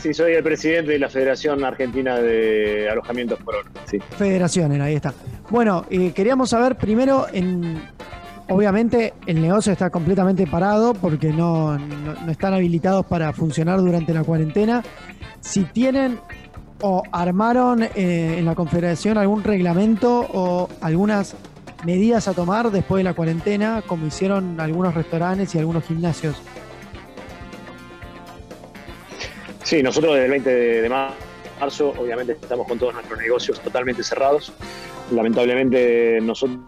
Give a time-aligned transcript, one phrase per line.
[0.00, 3.70] Sí, soy el presidente de la Federación Argentina de Alojamientos por Hora.
[3.84, 3.98] Sí.
[4.16, 5.12] Federaciones, ahí está.
[5.50, 7.82] Bueno, eh, queríamos saber primero, en,
[8.48, 14.24] obviamente el negocio está completamente parado porque no, no, están habilitados para funcionar durante la
[14.24, 14.82] cuarentena.
[15.40, 16.18] Si tienen
[16.80, 21.36] o armaron eh, en la Confederación algún reglamento o algunas
[21.84, 26.40] medidas a tomar después de la cuarentena, como hicieron algunos restaurantes y algunos gimnasios.
[29.70, 30.50] Sí, nosotros desde el 20
[30.82, 34.52] de marzo, obviamente estamos con todos nuestros negocios totalmente cerrados.
[35.12, 36.58] Lamentablemente nosotros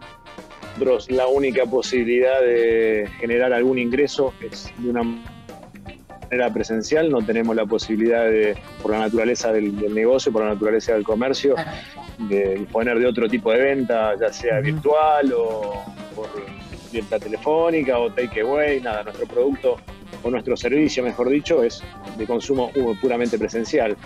[1.09, 7.65] la única posibilidad de generar algún ingreso es de una manera presencial, no tenemos la
[7.65, 11.55] posibilidad de, por la naturaleza del, negocio, por la naturaleza del comercio,
[12.19, 15.83] de disponer de otro tipo de venta, ya sea virtual o
[16.15, 16.29] por
[16.93, 19.77] venta telefónica o takeaway, nada, nuestro producto
[20.21, 21.81] o nuestro servicio, mejor dicho, es
[22.17, 22.71] de consumo
[23.01, 23.97] puramente presencial.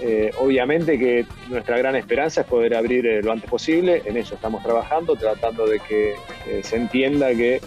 [0.00, 4.34] Eh, obviamente que nuestra gran esperanza es poder abrir eh, lo antes posible, en eso
[4.34, 6.14] estamos trabajando, tratando de que
[6.46, 7.60] eh, se entienda que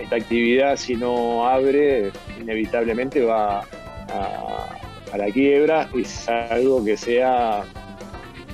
[0.00, 4.78] esta actividad si no abre inevitablemente va a,
[5.12, 7.64] a la quiebra y es algo que sea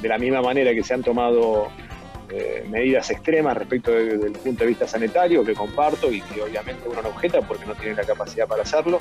[0.01, 1.69] de la misma manera que se han tomado
[2.33, 7.03] eh, medidas extremas respecto del punto de vista sanitario que comparto y que obviamente uno
[7.03, 9.01] no objeta porque no tiene la capacidad para hacerlo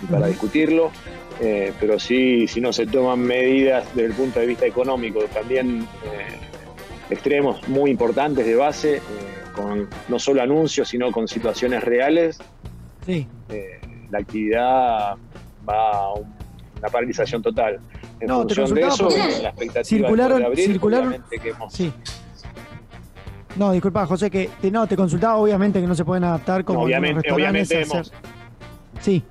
[0.00, 0.92] y para discutirlo,
[1.40, 5.88] eh, pero sí, si no se toman medidas desde el punto de vista económico también
[6.04, 6.38] eh,
[7.10, 9.02] extremos muy importantes de base,
[9.56, 12.38] con no solo anuncios, sino con situaciones reales,
[13.04, 13.26] sí.
[14.10, 15.16] la actividad
[15.68, 17.80] va a una paralización total.
[18.20, 21.92] En función de eso, la expectativa circularon, de abrir, circularon, que hemos, sí
[23.58, 26.82] no, disculpa, José, que te, no, te consultaba obviamente que no se pueden adaptar como
[26.82, 28.12] obviamente, obviamente hemos...
[29.00, 29.22] Sí.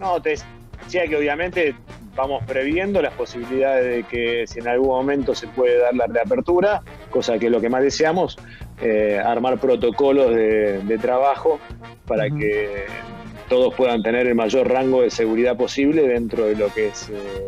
[0.00, 0.36] No, te
[0.84, 1.74] decía que obviamente
[2.16, 6.82] vamos previendo las posibilidades de que si en algún momento se puede dar la reapertura,
[7.10, 8.36] cosa que es lo que más deseamos,
[8.80, 11.58] eh, armar protocolos de, trabajo
[12.06, 12.84] para que
[13.48, 17.46] todos puedan tener el mayor rango de seguridad posible dentro de lo que es eh,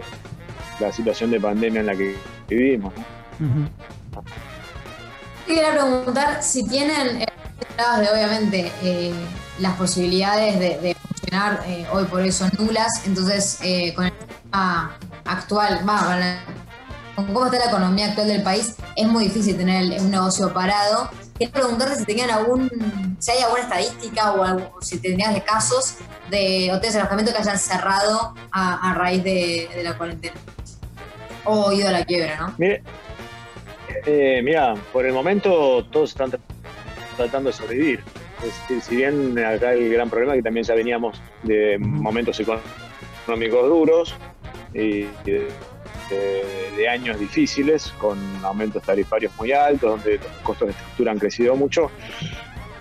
[0.80, 2.14] la situación de pandemia en la que
[2.48, 2.94] vivimos.
[2.96, 3.13] ¿no?
[5.46, 7.28] Quería preguntar si tienen, eh,
[8.12, 9.12] obviamente, eh,
[9.58, 13.58] las posibilidades de, funcionar eh, hoy por hoy son nulas, entonces
[13.94, 15.80] con el sistema actual,
[17.14, 21.10] con cómo está la economía actual del país, es muy difícil tener un negocio parado.
[21.38, 25.96] Quería preguntarte si tenían algún, si hay alguna estadística o, si tenías de casos
[26.30, 30.36] de hoteles de alojamiento que hayan cerrado a, raíz de, la cuarentena
[31.44, 32.54] o ido a la quiebra, ¿no?
[34.06, 36.32] Eh, mira, por el momento todos están
[37.16, 38.00] tratando de sobrevivir.
[38.80, 44.14] si bien acá el gran problema es que también ya veníamos de momentos económicos duros
[44.74, 51.18] y de, años difíciles con aumentos tarifarios muy altos, donde los costos de estructura han
[51.18, 51.90] crecido mucho.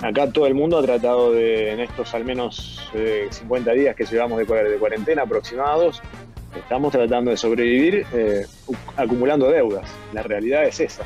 [0.01, 2.91] Acá todo el mundo ha tratado de, en estos al menos
[3.30, 6.01] 50 eh, días que llevamos de cuarentena aproximados,
[6.59, 8.46] estamos tratando de sobrevivir eh,
[8.96, 9.90] acumulando deudas.
[10.14, 11.03] La realidad es esa,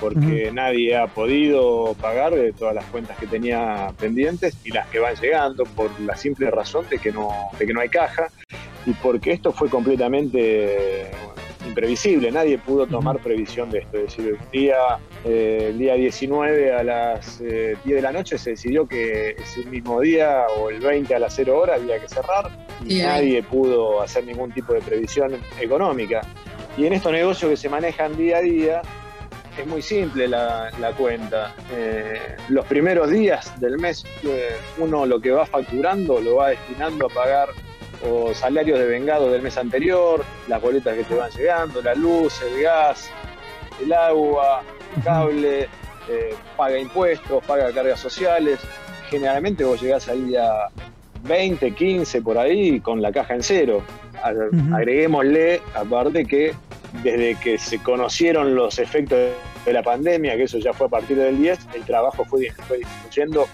[0.00, 4.98] porque nadie ha podido pagar de todas las cuentas que tenía pendientes y las que
[4.98, 8.28] van llegando por la simple razón de que no, de que no hay caja
[8.84, 11.10] y porque esto fue completamente
[11.66, 13.96] imprevisible, nadie pudo tomar previsión de esto.
[13.98, 14.76] Es decir, el día,
[15.24, 19.64] eh, el día 19 a las 10 eh, de la noche se decidió que ese
[19.66, 22.50] mismo día o el 20 a las 0 horas había que cerrar
[22.84, 26.22] nadie pudo hacer ningún tipo de previsión económica.
[26.76, 28.82] Y en estos negocios que se manejan día a día,
[29.58, 31.54] es muy simple la, cuenta.
[31.72, 34.04] Eh, los primeros días del mes
[34.78, 37.50] uno lo que va facturando lo va destinando a pagar
[38.08, 42.40] o salarios de vengado del mes anterior, las boletas que te van llegando, la luz,
[42.42, 43.10] el gas,
[43.80, 44.62] el agua,
[44.96, 45.68] el cable,
[46.08, 48.58] eh, paga impuestos, paga cargas sociales.
[49.08, 50.68] Generalmente vos llegás al día
[51.22, 53.82] 20, 15 por ahí con la caja en cero.
[54.22, 56.54] Agreguémosle, aparte que
[57.02, 59.18] desde que se conocieron los efectos
[59.64, 62.78] de la pandemia, que eso ya fue a partir del 10, el trabajo fue, fue
[62.78, 63.46] disminuyendo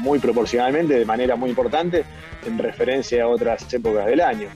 [0.00, 2.04] muy proporcionalmente, de manera muy importante,
[2.46, 4.48] en referencia a otras épocas del año.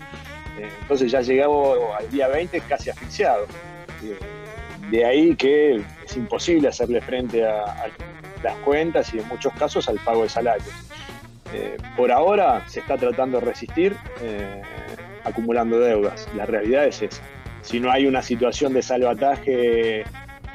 [0.59, 3.47] Eh, entonces ya llegamos al día 20 casi asfixiado.
[4.05, 4.19] Eh,
[4.91, 7.87] de ahí que es imposible hacerle frente a,
[8.43, 10.73] las cuentas y en muchos casos al pago de salario.
[11.55, 13.97] Eh, por ahora se está tratando de resistir
[15.25, 16.29] acumulando deudas.
[16.35, 17.23] La realidad es esa.
[17.63, 20.01] Si no hay una situación de salvataje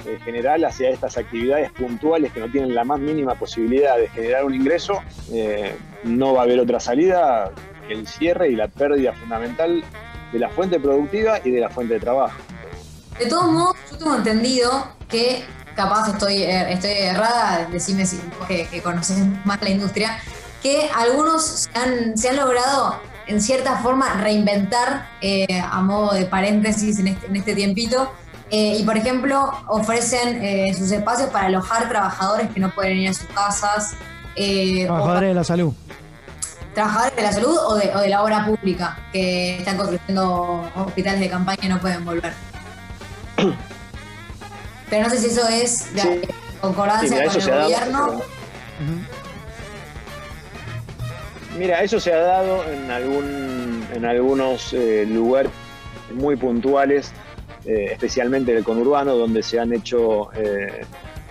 [0.06, 4.46] eh, general hacia estas actividades puntuales que no tienen la más mínima posibilidad de generar
[4.46, 5.02] un ingreso,
[5.32, 7.52] eh, no va a haber otra salida
[7.88, 9.84] que el cierre y la pérdida fundamental
[10.32, 12.38] de la fuente productiva y de la fuente de trabajo.
[13.20, 15.44] De todos modos, yo tengo entendido que,
[15.76, 20.18] capaz estoy, eh, estoy errada, decime si que, que conoces más la industria,
[20.64, 25.08] que algunos se han, se han logrado en cierta forma reinventar
[25.72, 28.10] a modo de paréntesis en este, en este tiempito
[28.56, 33.10] eh, y por ejemplo, ofrecen eh, sus espacios para alojar trabajadores que no pueden ir
[33.10, 33.94] a sus casas.
[34.36, 35.74] Eh, trabajadores de la salud.
[36.76, 41.62] Trabajadores de la salud o de, la obra pública que están construyendo hospitales de campaña
[41.64, 42.34] y no pueden volver.
[44.92, 46.30] Pero no sé si eso es de
[46.62, 48.22] concordancia con el gobierno.
[51.58, 55.52] Mira, eso se ha dado en algún en algunos lugares
[56.14, 57.14] muy puntuales
[57.66, 60.84] eh, especialmente en el conurbano, donde se han hecho eh,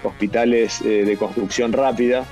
[0.03, 2.25] hospitales eh, de construcción rápida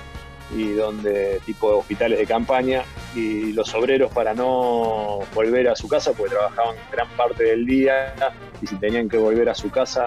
[0.56, 2.82] y donde tipo de hospitales de campaña
[3.14, 8.14] y los obreros para no volver a su casa porque trabajaban gran parte del día
[8.60, 10.06] y si tenían que volver a su casa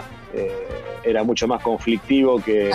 [1.02, 2.72] era mucho más conflictivo que,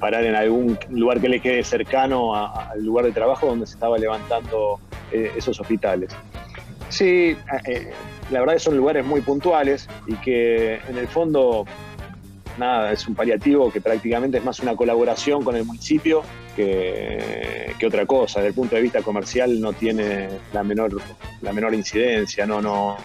[0.00, 3.98] parar en algún lugar que le quede cercano al lugar de trabajo donde se estaba
[3.98, 4.80] levantando
[5.12, 6.10] esos hospitales.
[6.88, 7.36] Sí,
[8.30, 11.64] la verdad que son lugares muy puntuales y que en el fondo,
[12.58, 16.22] nada, es un paliativo que prácticamente es más una colaboración con el municipio
[16.56, 18.40] que, otra cosa.
[18.40, 21.00] Desde el punto de vista comercial no tiene la menor,
[21.42, 22.96] la menor incidencia, no, no,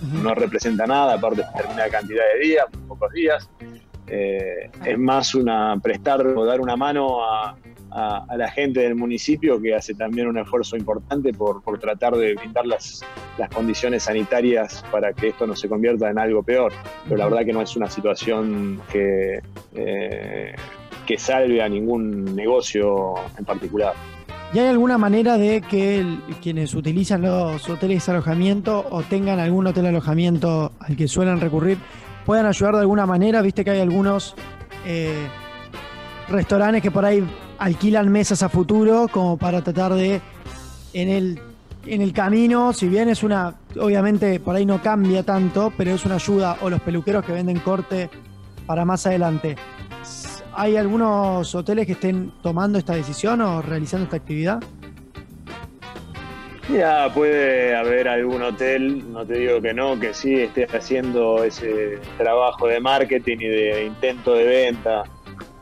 [0.00, 3.48] no representa nada, aparte de determinada cantidad de días, pocos días.
[4.10, 7.56] Eh, es más una prestar o dar una mano a,
[7.90, 12.66] a, la gente del municipio que hace también un esfuerzo importante por, tratar de brindar
[12.66, 13.04] las,
[13.54, 16.72] condiciones sanitarias para que esto no se convierta en algo peor.
[17.04, 19.40] Pero la verdad que no es una situación que,
[19.74, 20.54] eh,
[21.06, 23.94] que salve a ningún negocio en particular.
[24.52, 26.04] ¿Y hay alguna manera de que
[26.42, 31.40] quienes utilizan los hoteles de alojamiento o tengan algún hotel de alojamiento al que suelen
[31.40, 31.78] recurrir
[32.30, 33.42] puedan ayudar de alguna manera?
[33.42, 34.36] Viste que hay algunos
[34.86, 35.26] eh,
[36.28, 37.28] restaurantes que por ahí
[37.58, 40.20] alquilan mesas a futuro como para tratar de
[40.92, 41.40] en el
[41.86, 46.04] en el camino, si bien es una, obviamente por ahí no cambia tanto, pero es
[46.04, 48.08] una ayuda, o los peluqueros que venden corte
[48.64, 49.56] para más adelante.
[50.54, 54.62] ¿Hay algunos hoteles que estén tomando esta decisión o realizando esta actividad?
[56.72, 61.98] Ya puede haber algún hotel, no te digo que no, que sí esté haciendo ese
[62.16, 65.04] trabajo de marketing y de intento de venta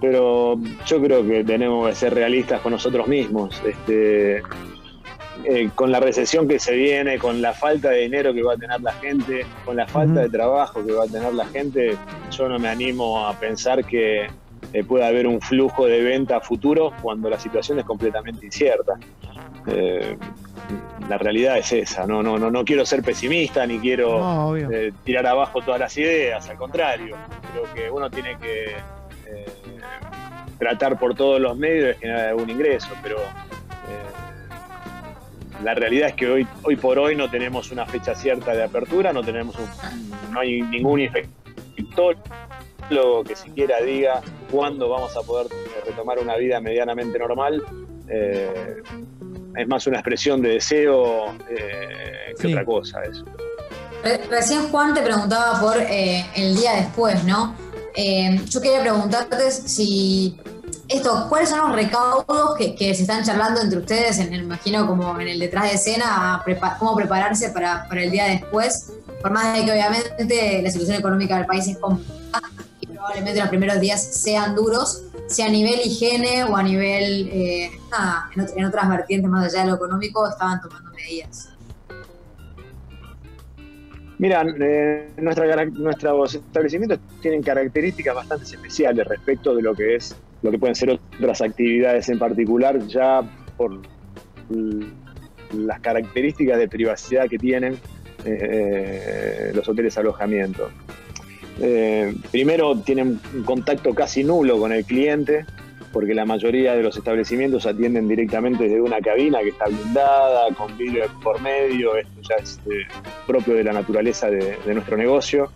[0.01, 3.61] pero yo creo que tenemos que ser realistas con nosotros mismos.
[3.65, 4.43] Este,
[5.45, 8.57] eh, con la recesión que se viene, con la falta de dinero que va a
[8.57, 11.97] tener la gente, con la falta de trabajo que va a tener la gente,
[12.31, 14.29] yo no me animo a pensar que
[14.73, 18.95] eh, pueda haber un flujo de venta futuro cuando la situación es completamente incierta.
[19.67, 20.17] Eh,
[21.09, 24.55] la realidad es esa, no, no, no, no quiero ser pesimista ni quiero
[25.05, 27.17] tirar abajo todas las ideas, al contrario,
[27.53, 28.77] creo que uno tiene que
[30.59, 33.23] tratar por todos los medios de generar algún ingreso, pero eh,
[35.63, 39.13] la realidad es que hoy, hoy por hoy no tenemos una fecha cierta de apertura,
[39.13, 39.57] no tenemos
[40.33, 41.09] no hay ningún
[42.91, 45.47] lo que siquiera diga cuándo vamos a poder
[45.87, 47.63] retomar una vida medianamente normal.
[48.09, 48.83] Eh,
[49.57, 53.25] es más una expresión de deseo eh, que otra cosa eso.
[54.31, 57.55] Recién Juan te preguntaba por el día después, ¿no?
[58.01, 60.39] Eh, yo quería preguntarte si
[60.87, 65.27] esto, ¿cuáles son los recaudos que, se están charlando entre ustedes, en, imagino como en
[65.29, 66.43] el detrás de escena,
[66.79, 68.93] cómo prepararse para, el día después?
[69.21, 72.49] Por más de que obviamente la situación económica del país es complicada
[73.09, 77.71] probablemente los primeros días sean duros, si a nivel higiene o a nivel, eh,
[78.57, 81.49] en, otras vertientes más allá de lo económico, estaban tomando medidas.
[84.19, 90.59] Mira, eh, nuestros establecimientos tienen características bastante especiales respecto de lo que es lo que
[90.59, 93.23] pueden ser otras actividades en particular, ya
[93.57, 93.81] por
[95.53, 97.79] las características de privacidad que tienen
[98.25, 100.69] eh, los hoteles alojamiento.
[101.61, 105.45] Eh, primero, tienen un contacto casi nulo con el cliente,
[105.93, 110.77] porque la mayoría de los establecimientos atienden directamente desde una cabina que está blindada, con
[110.77, 112.87] vidrio por medio, esto ya es eh,
[113.27, 115.51] propio de la naturaleza de, nuestro negocio.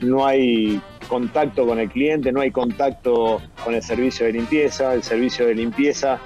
[0.00, 5.02] No hay contacto con el cliente, no hay contacto con el servicio de limpieza, el
[5.02, 6.20] servicio de limpieza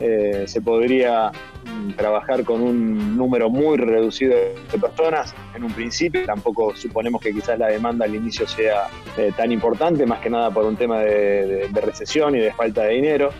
[0.00, 1.30] eh, se podría
[1.64, 6.24] mm, trabajar con un número muy reducido de personas en un principio.
[6.24, 10.50] Tampoco suponemos que quizás la demanda al inicio sea eh, tan importante, más que nada
[10.50, 13.30] por un tema de, de recesión y de falta de dinero.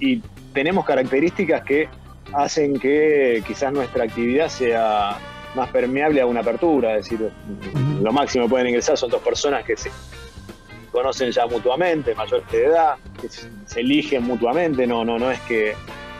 [0.00, 0.22] Y
[0.52, 1.88] tenemos características que
[2.32, 5.18] hacen que quizás nuestra actividad sea
[5.54, 7.30] más permeable a una apertura, es decir,
[8.02, 9.90] lo máximo que pueden ingresar son dos personas que se
[10.90, 15.74] conocen ya mutuamente, mayores de edad, que se eligen mutuamente, no, no, no es que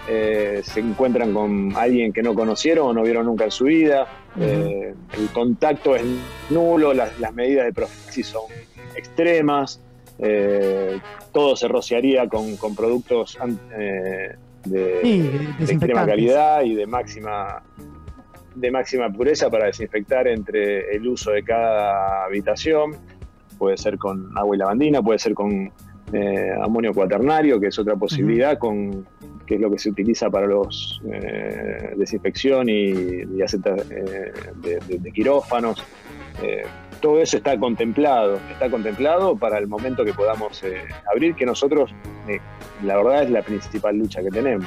[0.08, 4.06] eh, se encuentran con alguien que no conocieron o no vieron nunca en su vida,
[4.40, 6.02] eh, el contacto es
[6.48, 8.44] nulo, las, medidas de profilaxis son
[8.94, 9.80] extremas,
[10.18, 10.98] eh,
[11.32, 17.62] todo se rociaría con, productos de, de extrema calidad y de máxima
[18.54, 22.96] de máxima pureza para desinfectar entre el uso de cada habitación.
[23.58, 25.72] Puede ser con agua y lavandina, puede ser con
[26.12, 29.06] eh, amonio cuaternario, que es otra posibilidad, con,
[29.46, 35.84] que es lo que se utiliza para los eh, desinfección y, y eh, de, quirófanos.
[37.00, 40.62] todo eso está contemplado, está contemplado para el momento que podamos
[41.12, 41.94] abrir, que nosotros,
[42.82, 44.66] la verdad, es la principal lucha que tenemos.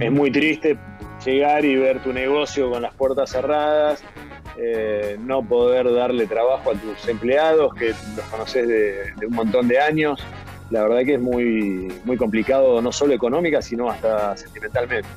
[0.00, 0.78] Es muy triste
[1.24, 4.02] llegar y ver tu negocio con las puertas cerradas,
[4.60, 9.78] eh, no poder darle trabajo a tus empleados que los conoces de, un montón de
[9.78, 10.20] años.
[10.70, 15.08] La verdad que es muy, muy complicado, no solo económica, sino hasta sentimentalmente.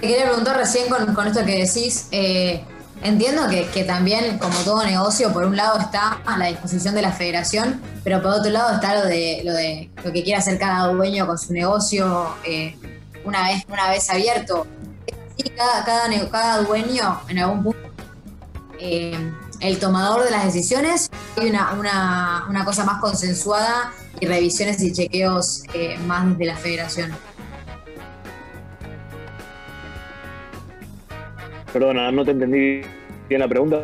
[0.00, 2.08] Te quería preguntar recién con, esto que decís.
[2.10, 2.64] Eh,
[3.04, 7.12] entiendo que, también, como todo negocio, por un lado está a la disposición de la
[7.12, 10.88] federación, pero por otro lado está lo de lo, de, lo que quiere hacer cada
[10.88, 12.34] dueño con su negocio.
[12.44, 12.76] Eh,
[13.24, 14.66] una vez, una vez abierto.
[15.44, 17.86] Cada, cada, cada dueño en algún punto
[18.78, 19.16] eh,
[19.60, 24.92] el tomador de las decisiones, hay una, una, una, cosa más consensuada y revisiones y
[24.92, 27.12] chequeos eh, más desde la federación.
[31.72, 32.82] Perdona, no te entendí
[33.28, 33.82] bien la pregunta.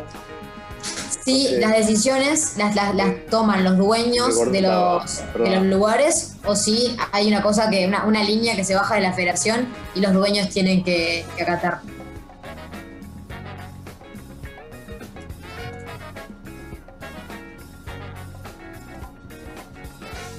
[1.25, 6.97] Sí, las decisiones las, las, toman los dueños de los, de los lugares o si
[7.13, 10.11] hay una cosa que una, una, línea que se baja de la federación y los
[10.11, 11.79] dueños tienen que, acatar.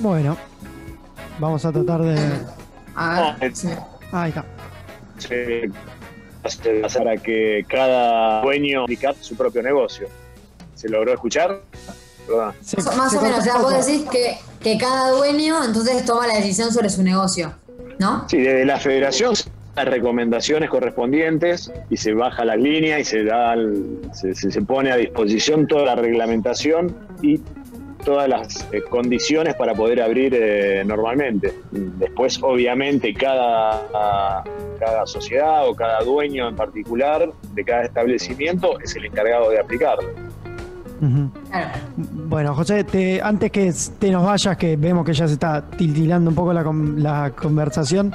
[0.00, 0.36] Bueno,
[1.38, 2.20] vamos a tratar de.
[2.94, 3.52] A ver,
[4.12, 4.44] Ahí está.
[6.98, 10.08] para que cada dueño aplique su propio negocio.
[10.84, 11.62] ¿Se logró escuchar?
[12.94, 16.70] más o menos, o sea, vos decís que, que cada dueño entonces toma la decisión
[16.70, 17.54] sobre su negocio,
[17.98, 18.28] ¿no?
[18.28, 19.34] Sí, desde la federación
[19.76, 23.56] las recomendaciones correspondientes y se baja la línea y se da
[24.12, 27.40] se, se, pone a disposición toda la reglamentación y
[28.04, 31.54] todas las eh, condiciones para poder abrir eh, normalmente.
[31.72, 34.44] Después, obviamente, cada,
[34.78, 40.24] cada sociedad o cada dueño en particular de cada establecimiento es el encargado de aplicarlo.
[41.96, 46.36] Bueno, José, antes que te nos vayas, que vemos que ya se está tiltilando un
[46.36, 46.62] poco la,
[46.96, 48.14] la conversación,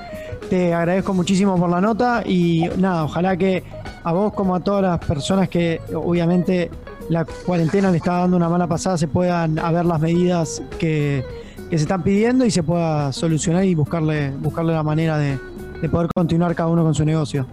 [0.50, 3.64] te agradezco muchísimo por la nota y nada, ojalá que
[4.04, 6.72] a vos como a todas las personas que obviamente
[7.10, 11.24] la cuarentena le está dando una mala pasada se puedan haber las medidas que,
[11.70, 15.38] se están pidiendo y se pueda solucionar y buscarle, buscarle la manera de,
[15.82, 17.46] de poder continuar cada uno con su negocio.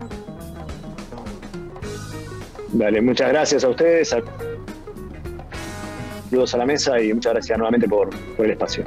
[2.72, 4.16] Dale, muchas gracias a ustedes.
[6.36, 8.84] Saludos a la mesa y muchas gracias nuevamente por, por el espacio.